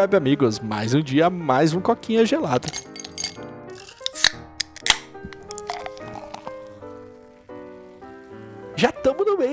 [0.00, 2.89] web amigos, mais um dia, mais um coquinha gelado.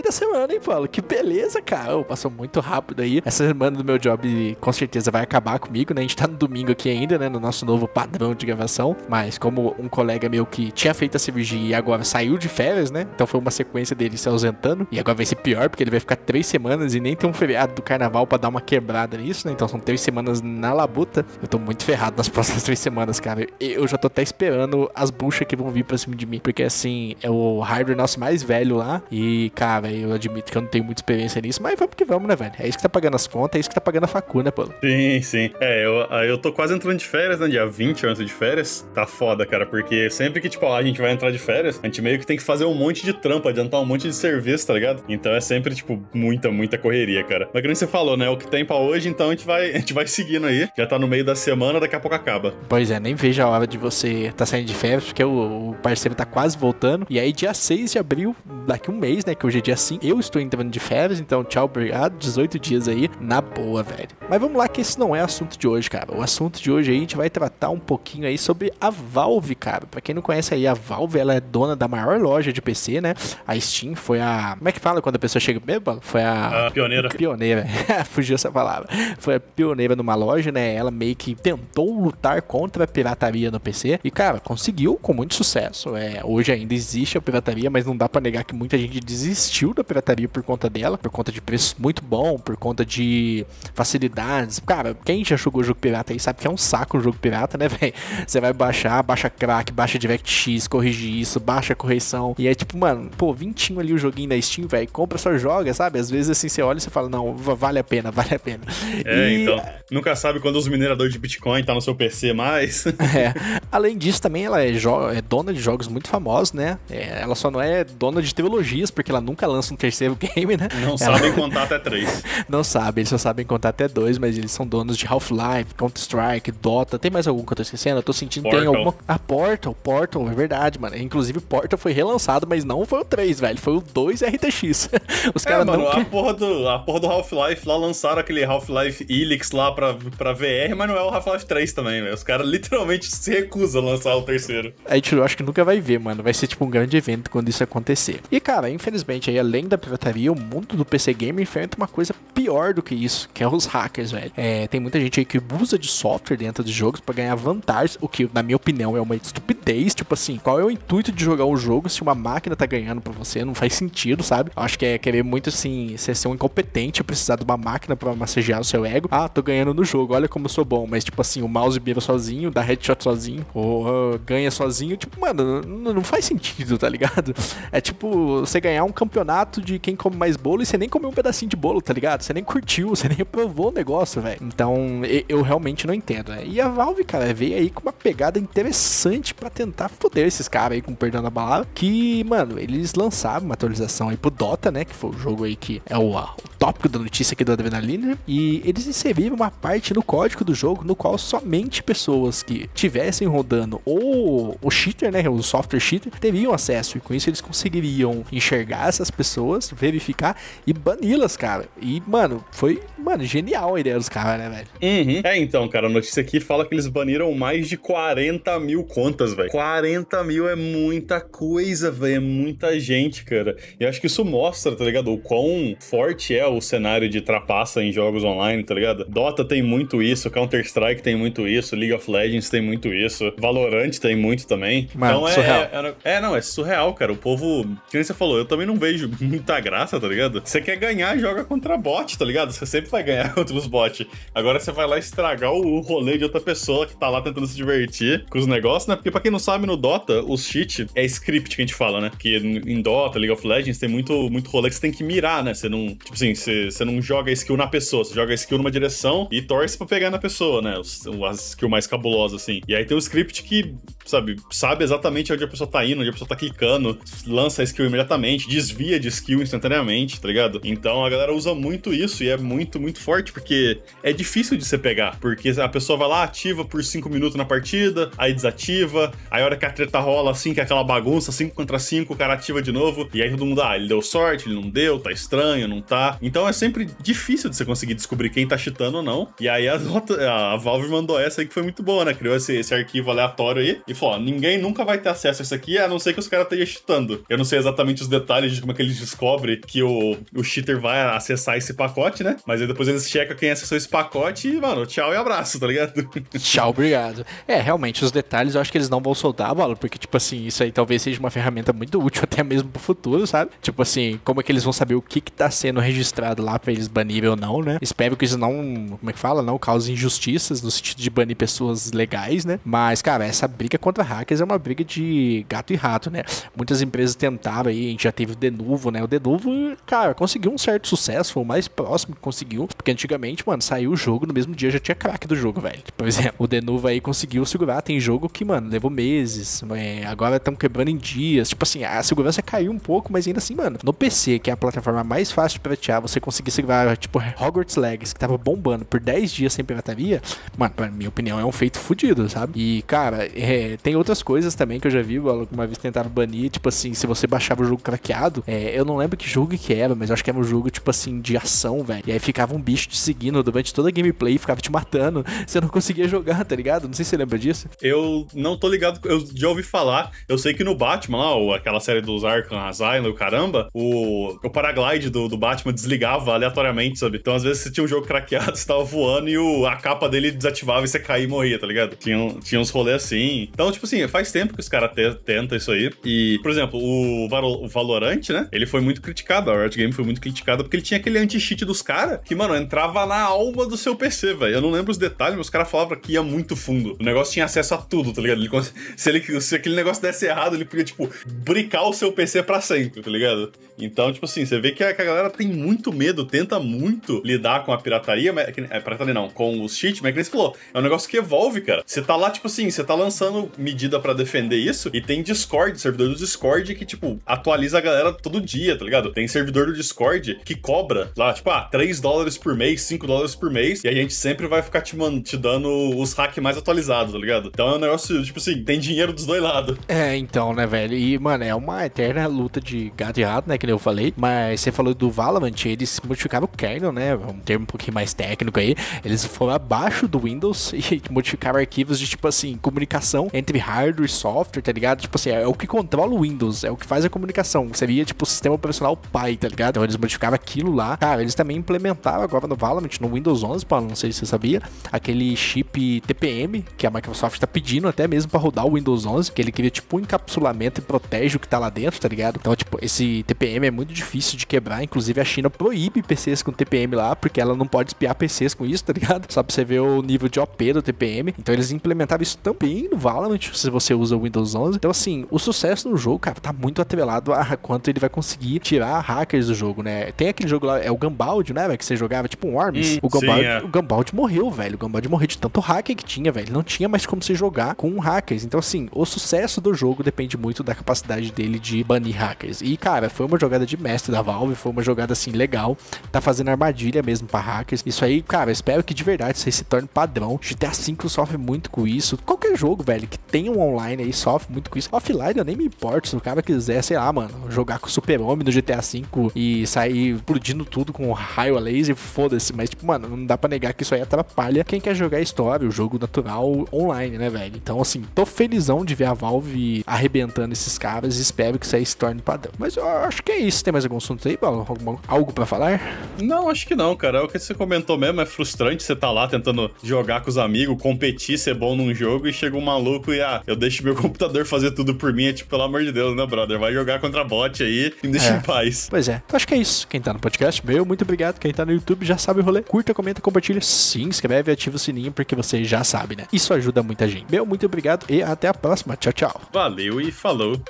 [0.08, 0.88] Da semana, hein, Paulo?
[0.88, 1.98] Que beleza, cara.
[1.98, 3.21] Oh, passou muito rápido aí.
[3.26, 6.00] Essa semana do meu job com certeza vai acabar comigo, né?
[6.00, 7.28] A gente tá no domingo aqui ainda, né?
[7.28, 8.96] No nosso novo padrão de gravação.
[9.10, 12.89] Mas como um colega meu que tinha feito a cirurgia e agora saiu de férias,
[12.89, 13.06] né?
[13.14, 14.88] Então foi uma sequência dele se ausentando.
[14.92, 17.34] E agora vai ser pior, porque ele vai ficar três semanas e nem tem um
[17.34, 19.54] feriado do carnaval para dar uma quebrada nisso, né?
[19.54, 21.26] Então são três semanas na labuta.
[21.42, 23.46] Eu tô muito ferrado nas próximas três semanas, cara.
[23.60, 26.39] Eu já tô até esperando as buchas que vão vir pra cima de mim.
[26.39, 29.01] Porque assim, é o hardware nosso mais velho lá.
[29.12, 32.28] E, cara, eu admito que eu não tenho muita experiência nisso, mas vamos que vamos,
[32.28, 32.53] né, velho?
[32.59, 34.52] É isso que tá pagando as contas, é isso que tá pagando a facu, né,
[34.52, 34.73] Paulo?
[34.83, 35.52] Sim, sim.
[35.59, 37.47] É, eu, eu tô quase entrando de férias, né?
[37.47, 38.88] Dia 20 antes de férias.
[38.94, 42.02] Tá foda, cara, porque sempre que, tipo, a gente vai entrar de férias, a gente
[42.02, 44.73] meio que tem que fazer um monte de trampo, adiantar um monte de serviço, tá
[44.73, 45.03] ligado?
[45.08, 47.50] Então é sempre, tipo, muita, muita correria, cara.
[47.53, 48.30] Mas nem você falou, né?
[48.30, 50.68] O que tem pra hoje, então a gente vai, a gente vai seguindo aí.
[50.78, 52.53] Já tá no meio da semana, daqui a pouco acaba.
[52.70, 55.75] Pois é, nem vejo a hora de você tá saindo de férias, porque o, o
[55.81, 57.06] parceiro tá quase voltando.
[57.09, 59.36] E aí, dia 6 de abril, daqui um mês, né?
[59.36, 62.18] Que hoje é dia 5, eu estou entrando de férias, então tchau, obrigado.
[62.18, 64.10] 18 dias aí, na boa, velho.
[64.30, 66.14] Mas vamos lá, que esse não é o assunto de hoje, cara.
[66.14, 69.56] O assunto de hoje aí, a gente vai tratar um pouquinho aí sobre a Valve,
[69.56, 69.86] cara.
[69.88, 73.00] Pra quem não conhece aí, a Valve, ela é dona da maior loja de PC,
[73.00, 73.14] né?
[73.48, 74.56] A Steam foi a.
[74.58, 76.02] Como é que fala quando a pessoa chega bêbada?
[76.02, 76.68] Foi a.
[76.68, 77.10] A pioneira.
[77.10, 77.66] Pioneira.
[78.12, 78.90] Fugiu essa palavra.
[79.20, 80.76] Foi a pioneira numa loja, né?
[80.76, 84.02] Ela meio que tentou lutar contra a pirataria no PC.
[84.04, 85.96] E, cara, conseguiu com muito sucesso.
[85.96, 89.74] É, hoje ainda existe a pirataria, mas não dá pra negar que muita gente desistiu
[89.78, 94.59] da pirataria por conta dela, por conta de preço muito bom, por conta de facilidades.
[94.66, 97.58] Cara, quem já jogou jogo pirata aí sabe que é um saco o jogo pirata,
[97.58, 97.94] né, velho?
[98.25, 102.36] Você vai baixar, baixa crack, baixa DirectX, corrigir isso, baixa correção.
[102.38, 105.73] E é tipo, mano, pô, vintinho ali o joguinho da Steam, velho, compra, só joga,
[105.73, 106.00] sabe?
[106.00, 108.64] Às vezes assim você olha e você fala, não, vale a pena, vale a pena.
[109.06, 109.44] É, e...
[109.44, 112.85] então, nunca sabe quando os mineradores de Bitcoin tá no seu PC mais.
[113.16, 113.34] é.
[113.72, 116.78] Além disso, também ela é, é, dona de jogos muito famosos, né?
[116.90, 120.57] É, ela só não é dona de trilogias, porque ela nunca lança um terceiro game,
[120.57, 120.67] né?
[120.81, 120.97] Não ela...
[120.97, 122.23] sabem contar até três.
[122.47, 126.51] não sabem, eles só sabem contar até dois, mas eles são donos de Half-Life, Counter-Strike,
[126.51, 126.97] Dota.
[126.97, 128.00] Tem mais algum que eu tô esquecendo?
[128.00, 128.95] Eu tô sentindo que tem alguma.
[129.07, 130.97] Ah, Portal, Portal, é verdade, mano.
[130.97, 133.59] Inclusive, Portal foi relançado, mas não foi o 3, velho.
[133.59, 134.89] Foi o 2 RTX.
[135.33, 135.91] Os é, caras mano, não.
[135.91, 140.34] A porra do, a porra do Half-Life lá lançaram aquele Half-Life Helix lá pra, pra
[140.34, 142.13] VR, mas não é o Half-Life 3 também, velho.
[142.13, 144.73] Os caras literalmente se recusam a lançar o terceiro.
[144.85, 146.23] A gente eu acho que nunca vai ver, mano.
[146.23, 148.22] Vai ser tipo um grande evento quando isso acontecer.
[148.31, 152.13] E, cara, infelizmente, aí, além da pirataria, o mundo do PC Gamer enfrenta uma coisa
[152.34, 154.31] pior do que isso, que é os hackers, velho.
[154.38, 157.97] É, tem muita gente aí que usa de software dentro dos jogos para ganhar vantagens,
[158.00, 159.96] o que, na minha opinião, é uma estupidez.
[159.96, 163.01] Tipo assim, qual é o intuito de jogar um jogo se uma máquina tá ganhando
[163.01, 163.44] pra você?
[163.44, 164.51] Não faz sentido, sabe?
[164.56, 168.13] Acho que é querer muito assim, você ser um incompetente, precisar de uma máquina para
[168.16, 169.07] massagear o seu ego.
[169.09, 170.85] Ah, tô ganhando no jogo, olha como eu sou bom.
[170.88, 174.96] Mas, tipo assim, o mouse vira sozinho, dá headshot sozinho, ou uh, ganha sozinho.
[174.96, 177.34] Tipo, mano, não faz sentido, tá ligado?
[177.72, 181.09] É tipo você ganhar um campeonato de quem come mais bolo e você nem comeu
[181.09, 182.22] um pedacinho de bolo, tá ligado?
[182.22, 184.40] Você nem curtiu, você nem provou o negócio, velho.
[184.41, 186.44] Então, eu realmente não entendo, né?
[186.46, 190.75] E a Valve, cara, veio aí com uma pegada interessante para tentar foder esses caras
[190.75, 194.85] aí, com perdão da palavra, que, mano, eles lançaram uma atualização aí pro Dota, né?
[194.85, 196.28] Que foi o jogo aí que é o, o
[196.59, 198.18] tópico da notícia aqui do Adrenaline?
[198.28, 203.28] E eles inseriram uma parte no código do jogo no qual somente pessoas que tivessem
[203.28, 205.28] rodando ou o cheater, né?
[205.29, 206.97] O software cheater, teriam acesso.
[206.97, 209.37] E com isso eles conseguiriam enxergar essas pessoas,
[209.75, 211.68] verificar e bani-las, cara.
[211.81, 214.68] E, mano, foi, mano, genial a ideia dos caras, né, velho?
[214.81, 215.22] Uhum.
[215.24, 219.34] É, então, cara, a notícia aqui fala que eles baniram mais de 40 mil contas,
[219.34, 219.50] velho.
[219.50, 222.16] 40 mil é muita coisa, velho.
[222.16, 223.56] É muita gente, cara.
[223.80, 225.12] E acho que isso mostra, tá ligado?
[225.12, 229.06] O quão forte é o cenário de trapaça em jogos online, tá ligado?
[229.06, 233.97] Dota tem muito isso, Counter-Strike tem muito isso, League of Legends tem muito isso, Valorant
[234.00, 234.90] tem muito também.
[234.96, 235.62] Mano, então é, surreal.
[235.64, 237.12] é, é, não, é surreal, cara.
[237.12, 240.41] O povo, que nem você falou, eu também não vejo muita graça, tá ligado?
[240.44, 242.52] Você quer ganhar, joga contra bot, tá ligado?
[242.52, 244.05] Você sempre vai ganhar contra os bots.
[244.34, 247.55] Agora você vai lá estragar o rolê de outra pessoa que tá lá tentando se
[247.55, 248.95] divertir com os negócios, né?
[248.95, 252.01] Porque pra quem não sabe, no Dota, os cheat é script que a gente fala,
[252.01, 252.11] né?
[252.17, 255.43] Que em Dota, League of Legends, tem muito, muito rolê que você tem que mirar,
[255.43, 255.53] né?
[255.53, 258.71] Você não, tipo assim, você, você não joga skill na pessoa, você joga skill numa
[258.71, 260.75] direção e torce pra pegar na pessoa, né?
[260.77, 262.61] A skill mais cabulosa, assim.
[262.67, 263.75] E aí tem um script que
[264.09, 267.65] sabe, sabe exatamente onde a pessoa tá indo, onde a pessoa tá clicando, lança a
[267.65, 270.62] skill imediatamente, desvia de skill instantaneamente, tá ligado?
[270.63, 274.65] Então a galera usa muito isso e é muito, muito forte, porque é difícil de
[274.65, 279.12] você pegar, porque a pessoa vai lá, ativa por 5 minutos na partida, aí desativa,
[279.30, 282.13] aí a hora que a treta rola assim, que é aquela bagunça, 5 contra 5,
[282.13, 284.69] o cara ativa de novo, e aí todo mundo, ah, ele deu sorte, ele não
[284.69, 286.18] deu, tá estranho, não tá.
[286.21, 289.27] Então é sempre difícil de você conseguir descobrir quem tá cheatando ou não.
[289.39, 292.13] E aí a, a Valve mandou essa aí que foi muito boa, né?
[292.13, 295.44] Criou esse, esse arquivo aleatório aí e falou: ó, ninguém nunca vai ter acesso a
[295.44, 297.23] isso aqui, a não ser que os caras estejam cheatando.
[297.29, 300.44] Eu não sei exatamente os detalhes de como é que eles descobrem que o, o
[300.44, 302.38] cheater vai acessar esse pacote, né?
[302.45, 305.67] Mas aí depois eles checam quem acessou esse pacote e, mano, tchau e abraço, tá
[305.67, 305.88] ligado?
[306.38, 307.25] Tchau, obrigado.
[307.47, 310.15] É, realmente, os detalhes eu acho que eles não vão soltar a bola, porque, tipo
[310.15, 313.51] assim, isso aí talvez seja uma ferramenta muito útil até mesmo pro futuro, sabe?
[313.61, 316.59] Tipo assim, como é que eles vão saber o que que tá sendo registrado lá
[316.59, 317.77] pra eles banirem ou não, né?
[317.81, 318.51] Espero que isso não,
[318.97, 319.41] como é que fala?
[319.41, 322.59] Não cause injustiças no sentido de banir pessoas legais, né?
[322.63, 326.23] Mas, cara, essa briga contra hackers é uma briga de gato e rato, né?
[326.53, 329.01] Muitas empresas tentaram aí, a gente já teve o Denuvo, né?
[329.01, 329.49] O Denuvo,
[329.85, 333.91] cara, conseguiu um certo sucesso, foi o mais próximo que conseguiu, porque antigamente, mano, saiu
[333.91, 335.79] o jogo, no mesmo dia já tinha crack do jogo, velho.
[335.95, 340.35] Por exemplo, o Denuvo aí conseguiu segurar, tem jogo que, mano, levou meses, é, agora
[340.35, 343.79] estão quebrando em dias, tipo assim, a segurança caiu um pouco, mas ainda assim, mano,
[343.81, 347.77] no PC, que é a plataforma mais fácil de piratear, você conseguir segurar, tipo, Hogwarts
[347.77, 350.21] Legacy, que tava bombando por 10 dias sem pirataria,
[350.57, 352.59] mano, na minha opinião, é um feito fodido, sabe?
[352.59, 356.50] E, cara, é, tem outras coisas também que eu já vi, alguma vez tentaram banir,
[356.50, 359.74] tipo assim, se você baixava o jogo craqueado, é, eu não lembro que jogo que
[359.74, 362.03] era, mas eu acho que era um jogo, tipo assim, de ação, velho.
[362.07, 365.62] E aí ficava um bicho te seguindo durante toda a gameplay, ficava te matando, você
[365.62, 366.88] não conseguia jogar, tá ligado?
[366.88, 367.69] Não sei se você lembra disso.
[367.81, 371.80] Eu não tô ligado, eu já ouvi falar, eu sei que no Batman lá, aquela
[371.80, 377.18] série dos Arkham Asylum, caramba, o, o paraglide do, do Batman desligava aleatoriamente, sabe?
[377.18, 380.07] Então às vezes você tinha um jogo craqueado, você tava voando e o, a capa
[380.07, 381.95] dele desativava e você caía e morria, tá ligado?
[381.95, 383.50] Tinha, tinha uns rolês assim.
[383.57, 385.92] Então, tipo assim, faz tempo que os caras te, tentam isso aí.
[386.06, 388.48] E, por exemplo, o, o Valorant, né?
[388.51, 391.65] Ele foi muito criticado, a Riot Game foi muito criticada porque ele tinha aquele anti-cheat
[391.65, 394.54] dos caras que, mano, entrava na alma do seu PC, velho.
[394.54, 396.95] Eu não lembro os detalhes, mas os caras falavam que ia muito fundo.
[397.00, 398.39] O negócio tinha acesso a tudo, tá ligado?
[398.39, 398.50] Ele,
[398.95, 402.62] se, ele, se aquele negócio desse errado, ele podia, tipo, bricar o seu PC pra
[402.62, 403.51] sempre, tá ligado?
[403.80, 407.24] Então, tipo assim, você vê que a, que a galera tem muito medo, tenta muito
[407.25, 410.24] lidar com a pirataria, mas, é, pirataria não, com os cheats, mas é que nem
[410.24, 411.81] você falou, é um negócio que evolve, cara.
[411.86, 415.79] Você tá lá, tipo assim, você tá lançando medida para defender isso e tem Discord,
[415.79, 419.11] servidor do Discord que, tipo, atualiza a galera todo dia, tá ligado?
[419.11, 423.35] Tem servidor do Discord que cobra lá, tipo, ah, 3 dólares por mês, 5 dólares
[423.35, 426.57] por mês, e a gente sempre vai ficar te, man, te dando os hacks mais
[426.57, 427.49] atualizados, tá ligado?
[427.53, 429.77] Então é um negócio, tipo assim, tem dinheiro dos dois lados.
[429.88, 430.95] É, então, né, velho?
[430.95, 434.61] E, mano, é uma eterna luta de gato e rato, né, que eu falei, mas
[434.61, 438.59] você falou do Valorant, eles modificaram o kernel, né, um termo um pouquinho mais técnico
[438.59, 444.05] aí, eles foram abaixo do Windows e modificaram arquivos de, tipo assim, comunicação entre hardware
[444.05, 445.01] e software, tá ligado?
[445.01, 448.03] Tipo assim, é o que controla o Windows, é o que faz a comunicação, seria,
[448.05, 449.71] tipo, o sistema operacional pai, tá ligado?
[449.71, 450.97] Então eles modificaram aquilo lá.
[450.97, 454.25] Cara, eles também implementaram agora no Valorant, no Windows 11, Paulo, não sei se você
[454.25, 454.61] sabia,
[454.91, 459.31] aquele chip TPM que a Microsoft tá pedindo até mesmo para rodar o Windows 11,
[459.31, 462.37] que ele cria, tipo, um encapsulamento e protege o que tá lá dentro, tá ligado?
[462.39, 466.51] Então, tipo, esse TPM é muito difícil de quebrar, inclusive a China proíbe PCs com
[466.51, 469.31] TPM lá, porque ela não pode espiar PCs com isso, tá ligado?
[469.31, 471.33] Só pra você ver o nível de OP do TPM.
[471.37, 474.77] Então eles implementaram isso também no Valorant, se você usa o Windows 11.
[474.77, 478.59] Então assim, o sucesso no jogo, cara, tá muito atrelado a quanto ele vai conseguir
[478.59, 480.12] tirar hackers do jogo, né?
[480.12, 482.95] Tem aquele jogo lá, é o Gambald, né, que você jogava tipo um Worms.
[482.95, 484.13] Hum, o, Gambald, sim, é.
[484.13, 484.75] o morreu, velho.
[484.75, 486.51] O Gambald morreu de tanto hacker que tinha, velho.
[486.51, 488.44] Não tinha mais como se jogar com hackers.
[488.44, 492.62] Então assim, o sucesso do jogo depende muito da capacidade dele de banir hackers.
[492.62, 495.78] E cara, foi uma jogada de mestre da Valve, foi uma jogada assim legal.
[496.11, 497.83] Tá fazendo armadilha mesmo para hackers.
[497.85, 500.40] Isso aí, cara, espero que de verdade isso aí se torne padrão.
[500.42, 502.18] GTA V sofre muito com isso.
[502.25, 504.90] Qualquer jogo, velho, que tenha um online aí sofre muito com isso.
[504.92, 506.07] Offline eu nem me importo.
[506.07, 509.66] Se o cara quiser, sei lá, mano, jogar com o Super-Homem no GTA V e
[509.68, 512.54] sair explodindo tudo com raio a laser, foda-se.
[512.54, 515.68] Mas, tipo, mano, não dá pra negar que isso aí atrapalha quem quer jogar história,
[515.68, 517.56] o jogo natural online, né, velho?
[517.56, 521.76] Então, assim, tô felizão de ver a Valve arrebentando esses caras e espero que isso
[521.76, 522.54] aí se torne padrão.
[522.58, 523.64] Mas eu acho que é isso.
[523.64, 524.66] Tem mais algum assunto aí, Paulo?
[524.68, 525.82] Algum, algo para falar?
[526.22, 527.20] Não, acho que não, cara.
[527.20, 528.22] É o que você comentou mesmo.
[528.22, 532.28] É frustrante você tá lá tentando jogar com os amigos, competir, ser bom num jogo
[532.28, 535.26] e chega um maluco e, ah, eu deixo meu computador fazer tudo por mim.
[535.26, 536.60] É tipo, pelo amor de Deus, né, brother?
[536.60, 538.38] Vai jogar contra bot aí e me deixa é.
[538.38, 538.88] em paz.
[538.90, 539.22] Pois é.
[539.26, 539.88] Então acho que é isso.
[539.88, 541.40] Quem tá no podcast, meu, muito obrigado.
[541.40, 542.62] Quem tá no YouTube já sabe o rolê.
[542.62, 546.26] Curta, comenta, compartilha, se inscreve e ativa o sininho porque você já sabe, né?
[546.32, 547.26] Isso ajuda muita gente.
[547.32, 548.96] Meu, muito obrigado e até a próxima.
[548.96, 549.42] Tchau, tchau.
[549.52, 550.62] Valeu e falou.